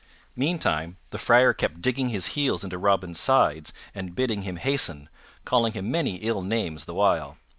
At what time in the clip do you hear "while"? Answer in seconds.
6.95-7.37